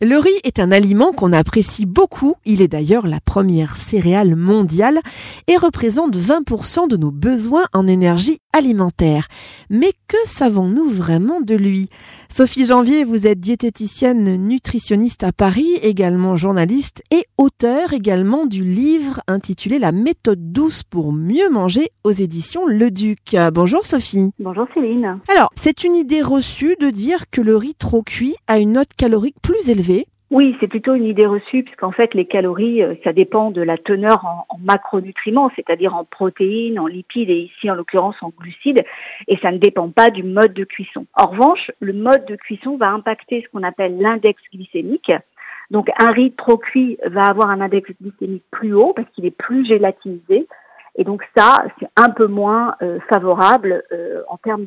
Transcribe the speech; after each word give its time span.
Le 0.00 0.16
riz 0.16 0.30
est 0.44 0.60
un 0.60 0.70
aliment 0.70 1.10
qu'on 1.10 1.32
apprécie 1.32 1.84
beaucoup. 1.84 2.36
Il 2.44 2.62
est 2.62 2.68
d'ailleurs 2.68 3.08
la 3.08 3.18
première 3.18 3.76
céréale 3.76 4.36
mondiale 4.36 5.00
et 5.48 5.56
représente 5.56 6.16
20% 6.16 6.88
de 6.88 6.96
nos 6.96 7.10
besoins 7.10 7.64
en 7.72 7.88
énergie 7.88 8.38
alimentaire. 8.58 9.28
Mais 9.70 9.92
que 10.08 10.16
savons-nous 10.24 10.88
vraiment 10.90 11.40
de 11.40 11.54
lui? 11.54 11.88
Sophie 12.28 12.66
Janvier, 12.66 13.04
vous 13.04 13.26
êtes 13.26 13.38
diététicienne 13.38 14.36
nutritionniste 14.36 15.22
à 15.22 15.32
Paris, 15.32 15.74
également 15.82 16.36
journaliste 16.36 17.02
et 17.12 17.24
auteur 17.38 17.92
également 17.92 18.46
du 18.46 18.64
livre 18.64 19.20
intitulé 19.28 19.78
La 19.78 19.92
méthode 19.92 20.52
douce 20.52 20.82
pour 20.82 21.12
mieux 21.12 21.48
manger 21.50 21.90
aux 22.02 22.10
éditions 22.10 22.66
Le 22.66 22.90
Duc. 22.90 23.36
Bonjour 23.54 23.86
Sophie. 23.86 24.32
Bonjour 24.40 24.66
Céline. 24.74 25.20
Alors, 25.28 25.50
c'est 25.54 25.84
une 25.84 25.94
idée 25.94 26.22
reçue 26.22 26.76
de 26.80 26.90
dire 26.90 27.30
que 27.30 27.40
le 27.40 27.56
riz 27.56 27.74
trop 27.74 28.02
cuit 28.02 28.34
a 28.48 28.58
une 28.58 28.72
note 28.72 28.92
calorique 28.96 29.36
plus 29.40 29.68
élevée 29.68 30.06
oui, 30.30 30.54
c'est 30.60 30.68
plutôt 30.68 30.94
une 30.94 31.06
idée 31.06 31.24
reçue, 31.24 31.62
puisqu'en 31.62 31.90
fait, 31.90 32.12
les 32.12 32.26
calories, 32.26 32.82
euh, 32.82 32.94
ça 33.02 33.14
dépend 33.14 33.50
de 33.50 33.62
la 33.62 33.78
teneur 33.78 34.26
en, 34.26 34.58
macronutriments, 34.58 35.50
c'est-à-dire 35.56 35.94
en 35.94 36.04
protéines, 36.04 36.78
en 36.78 36.86
lipides 36.86 37.30
et 37.30 37.50
ici, 37.50 37.70
en 37.70 37.74
l'occurrence, 37.74 38.16
en 38.20 38.30
glucides, 38.38 38.84
et 39.26 39.38
ça 39.38 39.50
ne 39.52 39.56
dépend 39.56 39.88
pas 39.88 40.10
du 40.10 40.22
mode 40.22 40.52
de 40.52 40.64
cuisson. 40.64 41.06
En 41.14 41.28
revanche, 41.28 41.70
le 41.80 41.94
mode 41.94 42.26
de 42.26 42.36
cuisson 42.36 42.76
va 42.76 42.90
impacter 42.90 43.42
ce 43.42 43.48
qu'on 43.50 43.62
appelle 43.62 43.98
l'index 43.98 44.42
glycémique. 44.52 45.10
Donc, 45.70 45.88
un 45.98 46.10
riz 46.10 46.32
trop 46.32 46.58
cuit 46.58 46.98
va 47.06 47.22
avoir 47.22 47.48
un 47.48 47.62
index 47.62 47.90
glycémique 47.98 48.44
plus 48.50 48.74
haut 48.74 48.92
parce 48.94 49.08
qu'il 49.14 49.24
est 49.24 49.30
plus 49.30 49.64
gélatinisé. 49.66 50.46
Et 50.96 51.04
donc 51.04 51.22
ça, 51.36 51.64
c'est 51.78 51.88
un 51.96 52.10
peu 52.10 52.26
moins 52.26 52.74
euh, 52.82 52.98
favorable 53.08 53.84
euh, 53.92 54.22
en 54.28 54.36
termes 54.36 54.66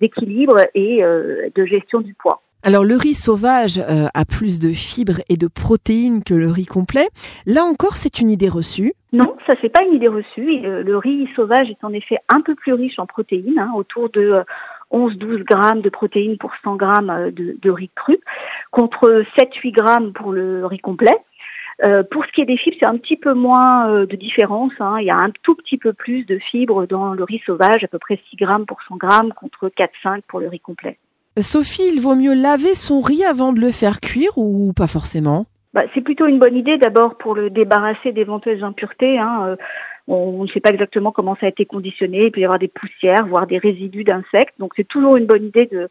d'équilibre 0.00 0.56
et 0.74 1.02
de 1.02 1.66
gestion 1.66 2.00
du 2.00 2.14
poids. 2.14 2.40
Alors 2.66 2.82
le 2.82 2.96
riz 2.96 3.12
sauvage 3.12 3.78
euh, 3.78 4.06
a 4.14 4.24
plus 4.24 4.58
de 4.58 4.70
fibres 4.70 5.20
et 5.28 5.36
de 5.36 5.48
protéines 5.48 6.24
que 6.24 6.32
le 6.32 6.48
riz 6.48 6.64
complet. 6.64 7.08
Là 7.44 7.62
encore, 7.62 7.96
c'est 7.96 8.20
une 8.20 8.30
idée 8.30 8.48
reçue. 8.48 8.94
Non, 9.12 9.36
ça 9.46 9.52
c'est 9.60 9.68
pas 9.68 9.84
une 9.84 9.92
idée 9.92 10.08
reçue. 10.08 10.60
Le, 10.62 10.96
riz 10.96 11.28
sauvage 11.36 11.68
est 11.68 11.84
en 11.84 11.92
effet 11.92 12.16
un 12.30 12.40
peu 12.40 12.54
plus 12.54 12.72
riche 12.72 12.98
en 12.98 13.04
protéines, 13.04 13.58
hein, 13.58 13.70
autour 13.76 14.08
de 14.08 14.42
11-12 14.90 15.24
euh, 15.40 15.44
grammes 15.44 15.82
de 15.82 15.90
protéines 15.90 16.38
pour 16.38 16.52
100 16.64 16.76
grammes 16.76 17.10
euh, 17.10 17.30
de, 17.30 17.70
riz 17.70 17.90
cru, 17.94 18.18
contre 18.70 19.24
7-8 19.38 19.70
grammes 19.72 20.12
pour 20.14 20.32
le 20.32 20.64
riz 20.64 20.78
complet. 20.78 21.18
pour 22.10 22.24
ce 22.24 22.32
qui 22.32 22.40
est 22.40 22.46
des 22.46 22.56
fibres, 22.56 22.78
c'est 22.80 22.88
un 22.88 22.96
petit 22.96 23.18
peu 23.18 23.34
moins 23.34 24.06
de 24.06 24.16
différence. 24.16 24.72
Hein. 24.80 24.96
Il 25.00 25.04
y 25.04 25.10
a 25.10 25.18
un 25.18 25.32
tout 25.42 25.54
petit 25.54 25.76
peu 25.76 25.92
plus 25.92 26.24
de 26.24 26.38
fibres 26.38 26.86
dans 26.86 27.12
le 27.12 27.24
riz 27.24 27.42
sauvage, 27.44 27.84
à 27.84 27.88
peu 27.88 27.98
près 27.98 28.18
6 28.30 28.36
grammes 28.36 28.64
pour 28.64 28.80
100 28.88 28.96
grammes, 28.96 29.34
contre 29.34 29.68
4-5 29.68 30.22
pour 30.26 30.40
le 30.40 30.48
riz 30.48 30.60
complet. 30.60 30.96
Sophie, 31.40 31.90
il 31.92 32.00
vaut 32.00 32.14
mieux 32.14 32.34
laver 32.34 32.74
son 32.74 33.00
riz 33.00 33.24
avant 33.24 33.52
de 33.52 33.60
le 33.60 33.72
faire 33.72 34.00
cuire 34.00 34.38
ou 34.38 34.72
pas 34.72 34.86
forcément? 34.86 35.46
Bah, 35.72 35.82
C'est 35.92 36.00
plutôt 36.00 36.26
une 36.26 36.38
bonne 36.38 36.56
idée 36.56 36.78
d'abord 36.78 37.16
pour 37.16 37.34
le 37.34 37.50
débarrasser 37.50 38.12
d'éventuelles 38.12 38.62
impuretés. 38.62 39.18
Hein. 39.18 39.46
Euh, 39.48 39.56
on 40.06 40.44
ne 40.44 40.48
sait 40.48 40.60
pas 40.60 40.70
exactement 40.70 41.10
comment 41.10 41.34
ça 41.40 41.46
a 41.46 41.48
été 41.48 41.64
conditionné. 41.66 42.26
Il 42.26 42.30
peut 42.30 42.40
y 42.40 42.44
avoir 42.44 42.60
des 42.60 42.68
poussières, 42.68 43.26
voire 43.26 43.48
des 43.48 43.58
résidus 43.58 44.04
d'insectes. 44.04 44.54
Donc 44.60 44.74
c'est 44.76 44.86
toujours 44.86 45.16
une 45.16 45.26
bonne 45.26 45.44
idée 45.44 45.66
de, 45.66 45.88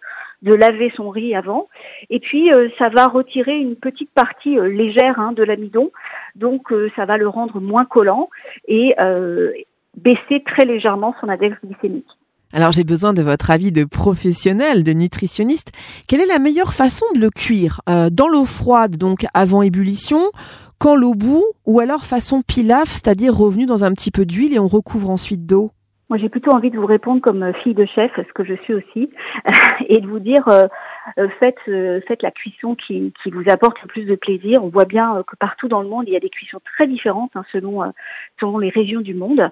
laver 0.53 0.93
son 0.95 1.09
riz 1.09 1.35
avant. 1.35 1.67
Et 2.09 2.21
puis 2.21 2.53
euh, 2.53 2.69
ça 2.77 2.87
va 2.87 3.07
retirer 3.07 3.57
une 3.57 3.75
petite 3.75 4.11
partie 4.11 4.57
euh, 4.57 4.69
légère 4.69 5.19
hein, 5.19 5.33
de 5.33 5.43
l'amidon. 5.43 5.91
Donc 6.35 6.73
ça 6.95 7.05
va 7.05 7.17
le 7.17 7.27
rendre 7.27 7.59
moins 7.59 7.85
collant 7.85 8.29
et 8.67 8.95
baisser 9.97 10.41
très 10.43 10.65
légèrement 10.65 11.15
son 11.21 11.29
index 11.29 11.55
glycémique. 11.63 12.07
Alors 12.55 12.71
j'ai 12.71 12.83
besoin 12.83 13.13
de 13.13 13.23
votre 13.23 13.49
avis 13.49 13.71
de 13.71 13.83
professionnel, 13.83 14.83
de 14.83 14.93
nutritionniste. 14.93 15.71
Quelle 16.07 16.21
est 16.21 16.27
la 16.27 16.37
meilleure 16.37 16.73
façon 16.73 17.05
de 17.15 17.19
le 17.19 17.31
cuire? 17.31 17.81
Euh, 17.89 18.09
Dans 18.11 18.27
l'eau 18.27 18.45
froide, 18.45 18.95
donc 18.95 19.25
avant 19.33 19.63
ébullition, 19.63 20.19
quand 20.77 20.95
l'eau 20.95 21.15
bout, 21.15 21.43
ou 21.65 21.79
alors 21.79 22.05
façon 22.05 22.43
pilaf, 22.45 22.89
c'est-à-dire 22.89 23.33
revenu 23.35 23.65
dans 23.65 23.83
un 23.83 23.91
petit 23.91 24.11
peu 24.11 24.23
d'huile 24.23 24.53
et 24.53 24.59
on 24.59 24.67
recouvre 24.67 25.09
ensuite 25.09 25.47
d'eau? 25.47 25.71
Moi, 26.09 26.19
j'ai 26.19 26.29
plutôt 26.29 26.51
envie 26.51 26.69
de 26.69 26.77
vous 26.77 26.85
répondre 26.85 27.21
comme 27.21 27.41
euh, 27.41 27.53
fille 27.63 27.73
de 27.73 27.87
chef, 27.87 28.11
ce 28.17 28.33
que 28.35 28.43
je 28.43 28.53
suis 28.61 28.75
aussi, 28.75 29.09
et 29.89 29.99
de 29.99 30.05
vous 30.05 30.19
dire 30.19 30.47
euh, 30.47 30.67
euh, 31.17 31.27
faites, 31.39 31.59
faites 32.07 32.21
la 32.21 32.31
cuisson 32.31 32.75
qui, 32.75 33.13
vous 33.25 33.43
apporte 33.49 33.81
le 33.81 33.87
plus 33.87 34.05
de 34.05 34.15
plaisir. 34.15 34.63
On 34.63 34.69
voit 34.69 34.85
bien 34.85 35.23
que 35.27 35.35
partout 35.35 35.67
dans 35.67 35.81
le 35.81 35.87
monde, 35.87 36.05
il 36.07 36.13
y 36.13 36.17
a 36.17 36.19
des 36.19 36.29
cuissons 36.29 36.59
très 36.63 36.87
différentes 36.87 37.31
hein, 37.35 37.43
selon 37.51 38.57
les 38.59 38.69
régions 38.69 39.01
du 39.01 39.13
monde. 39.13 39.49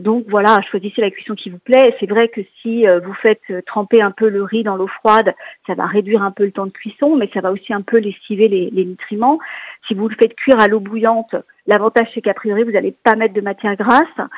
donc 0.00 0.24
voilà, 0.28 0.58
choisissez 0.70 1.00
la 1.00 1.10
cuisson 1.10 1.34
qui 1.34 1.50
vous 1.50 1.58
plaît. 1.58 1.94
C'est 2.00 2.08
vrai 2.08 2.28
que 2.28 2.40
si 2.62 2.86
vous 2.86 3.14
faites 3.14 3.42
tremper 3.66 4.02
un 4.02 4.10
peu 4.10 4.28
le 4.28 4.42
riz 4.42 4.62
dans 4.62 4.76
l'eau 4.76 4.88
froide, 4.88 5.34
ça 5.66 5.74
va 5.74 5.86
réduire 5.86 6.22
un 6.22 6.30
peu 6.30 6.44
le 6.44 6.52
temps 6.52 6.66
de 6.66 6.72
cuisson, 6.72 7.16
mais 7.16 7.30
ça 7.34 7.40
va 7.40 7.52
aussi 7.52 7.72
un 7.72 7.82
peu 7.82 7.98
lessiver 7.98 8.48
les, 8.48 8.70
les 8.70 8.84
nutriments. 8.84 9.38
Si 9.86 9.94
vous 9.94 10.08
le 10.08 10.16
faites 10.16 10.34
cuire 10.34 10.60
à 10.60 10.68
l'eau 10.68 10.80
bouillante, 10.80 11.34
l'avantage 11.66 12.08
c'est 12.14 12.22
qu'a 12.22 12.34
priori 12.34 12.64
vous 12.64 12.72
n'allez 12.72 12.92
pas 12.92 13.16
mettre 13.16 13.34
de 13.34 13.40
matière 13.40 13.76
grasse 13.76 14.28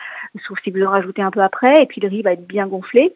sauf 0.46 0.58
si 0.62 0.70
vous 0.70 0.78
le 0.78 0.88
rajoutez 0.88 1.22
un 1.22 1.30
peu 1.30 1.40
après, 1.40 1.82
et 1.82 1.86
puis 1.86 2.00
le 2.00 2.08
riz 2.08 2.22
va 2.22 2.32
être 2.32 2.46
bien 2.46 2.66
gonflé. 2.66 3.14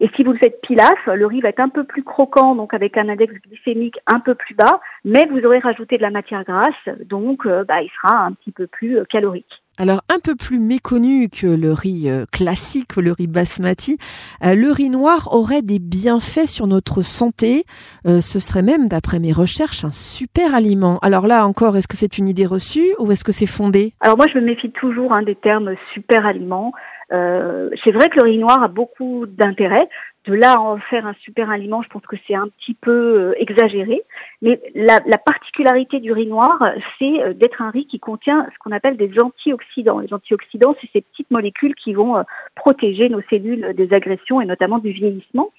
Et 0.00 0.10
si 0.14 0.22
vous 0.24 0.32
le 0.32 0.38
faites 0.38 0.60
pilaf, 0.60 1.06
le 1.06 1.26
riz 1.26 1.40
va 1.40 1.48
être 1.48 1.60
un 1.60 1.68
peu 1.68 1.84
plus 1.84 2.02
croquant, 2.02 2.54
donc 2.54 2.74
avec 2.74 2.96
un 2.98 3.08
index 3.08 3.32
glycémique 3.48 3.96
un 4.06 4.20
peu 4.20 4.34
plus 4.34 4.54
bas, 4.54 4.80
mais 5.04 5.26
vous 5.30 5.40
aurez 5.40 5.58
rajouté 5.58 5.96
de 5.96 6.02
la 6.02 6.10
matière 6.10 6.44
grasse, 6.44 6.96
donc 7.06 7.46
euh, 7.46 7.64
bah, 7.64 7.82
il 7.82 7.90
sera 7.90 8.24
un 8.24 8.32
petit 8.32 8.52
peu 8.52 8.66
plus 8.66 8.98
euh, 8.98 9.04
calorique. 9.04 9.62
Alors 9.78 10.00
un 10.08 10.20
peu 10.24 10.34
plus 10.34 10.58
méconnu 10.58 11.28
que 11.28 11.46
le 11.46 11.72
riz 11.72 12.08
euh, 12.08 12.24
classique, 12.32 12.96
le 12.96 13.12
riz 13.12 13.26
basmati, 13.26 13.98
le 14.42 14.72
riz 14.72 14.88
noir 14.88 15.28
aurait 15.32 15.60
des 15.60 15.78
bienfaits 15.78 16.46
sur 16.46 16.66
notre 16.66 17.02
santé. 17.02 17.64
ce 18.06 18.38
serait 18.38 18.62
même, 18.62 18.88
d'après 18.88 19.18
mes 19.18 19.32
recherches, 19.32 19.84
un 19.84 19.90
super 19.90 20.54
aliment. 20.54 20.98
Alors 21.02 21.26
là 21.26 21.46
encore, 21.46 21.76
est-ce 21.76 21.88
que 21.88 21.96
c'est 21.96 22.16
une 22.16 22.26
idée 22.26 22.46
reçue 22.46 22.94
ou 22.98 23.12
est-ce 23.12 23.22
que 23.22 23.32
c'est 23.32 23.46
fondé? 23.46 23.92
Alors 24.00 24.16
moi, 24.16 24.26
je 24.32 24.38
me 24.38 24.44
méfie 24.46 24.70
toujours 24.70 25.12
hein, 25.12 25.22
des 25.22 25.34
termes 25.34 25.74
super 25.92 26.24
aliment. 26.24 26.72
Euh, 27.12 27.70
c'est 27.84 27.92
vrai 27.92 28.08
que 28.08 28.16
le 28.16 28.24
riz 28.24 28.38
noir 28.38 28.62
a 28.62 28.68
beaucoup 28.68 29.26
d'intérêt. 29.26 29.88
De 30.24 30.34
là 30.34 30.54
à 30.54 30.58
en 30.58 30.78
faire 30.78 31.06
un 31.06 31.14
super 31.20 31.50
aliment, 31.50 31.82
je 31.82 31.88
pense 31.88 32.04
que 32.04 32.16
c'est 32.26 32.34
un 32.34 32.48
petit 32.48 32.74
peu 32.74 32.90
euh, 32.90 33.34
exagéré. 33.38 34.02
Mais 34.42 34.60
la, 34.74 34.98
la, 35.06 35.18
particularité 35.18 36.00
du 36.00 36.10
riz 36.10 36.26
noir, 36.26 36.58
c'est 36.98 37.22
euh, 37.22 37.32
d'être 37.32 37.62
un 37.62 37.70
riz 37.70 37.86
qui 37.86 38.00
contient 38.00 38.44
ce 38.52 38.58
qu'on 38.58 38.72
appelle 38.72 38.96
des 38.96 39.12
antioxydants. 39.22 40.00
Les 40.00 40.12
antioxydants, 40.12 40.74
c'est 40.80 40.90
ces 40.92 41.00
petites 41.02 41.30
molécules 41.30 41.76
qui 41.76 41.94
vont 41.94 42.24
protéger 42.56 43.08
nos 43.08 43.22
cellules 43.30 43.72
des 43.74 43.92
agressions 43.92 44.40
et 44.40 44.46
notamment 44.46 44.78
du 44.78 44.90
vieillissement. 44.90 45.50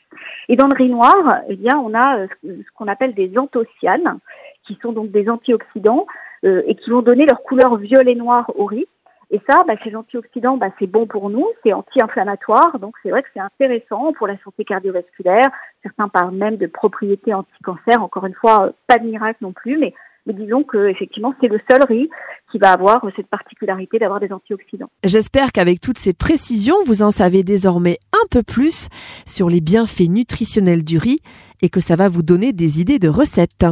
Et 0.50 0.58
dans 0.58 0.68
le 0.68 0.76
riz 0.76 0.90
noir, 0.90 1.16
eh 1.48 1.56
bien, 1.56 1.78
on 1.78 1.94
a 1.94 2.28
ce 2.44 2.72
qu'on 2.76 2.88
appelle 2.88 3.14
des 3.14 3.38
anthocyanes, 3.38 4.20
qui 4.66 4.78
sont 4.82 4.92
donc 4.92 5.12
des 5.12 5.30
antioxydants 5.30 6.08
et 6.44 6.76
qui 6.76 6.90
vont 6.90 7.02
donner 7.02 7.26
leur 7.26 7.42
couleur 7.42 7.78
violet-noir 7.78 8.52
au 8.56 8.66
riz. 8.66 8.86
Et 9.30 9.42
ça, 9.50 9.64
bah, 9.68 9.74
ces 9.84 9.96
antioxydants, 9.96 10.58
bah, 10.58 10.70
c'est 10.80 10.88
bon 10.88 11.06
pour 11.06 11.30
nous, 11.30 11.46
c'est 11.64 11.74
anti-inflammatoire, 11.74 12.80
donc 12.80 12.96
c'est 13.04 13.10
vrai 13.10 13.24
que 13.24 13.30
c'est 13.34 13.42
intéressant 13.42 14.14
pour 14.14 14.28
la 14.28 14.38
santé 14.44 14.64
cardiovasculaire. 14.64 15.50
Certains 15.84 16.08
parlent 16.08 16.36
même 16.36 16.56
de 16.56 16.68
propriétés 16.68 17.34
anti-cancer. 17.34 18.02
Encore 18.02 18.26
une 18.26 18.34
fois, 18.34 18.72
pas 18.88 18.98
de 18.98 19.06
miracle 19.06 19.40
non 19.42 19.52
plus, 19.52 19.78
mais, 19.78 19.94
mais 20.26 20.34
disons 20.34 20.64
que 20.64 20.88
effectivement, 20.88 21.34
c'est 21.42 21.50
le 21.50 21.60
seul 21.70 21.84
riz 21.84 22.10
qui 22.52 22.58
va 22.58 22.72
avoir 22.72 23.06
cette 23.18 23.28
particularité 23.28 24.00
d'avoir 24.00 24.22
des 24.22 24.32
antioxydants. 24.32 24.90
J'espère 25.04 25.52
qu'avec 25.52 25.82
toutes 25.82 25.98
ces 25.98 26.14
précisions, 26.14 26.78
vous 26.86 27.02
en 27.02 27.12
savez 27.12 27.44
désormais 27.44 27.98
un 28.14 28.28
peu 28.32 28.44
plus 28.44 28.88
sur 29.26 29.50
les 29.50 29.60
bienfaits 29.60 30.10
nutritionnels 30.10 30.86
du 30.86 30.98
riz 30.98 31.20
et 31.62 31.68
que 31.68 31.82
ça 31.82 31.98
va 31.98 32.08
vous 32.08 32.24
donner 32.24 32.54
des 32.54 32.80
idées 32.80 33.00
de 33.00 33.10
recettes. 33.10 33.66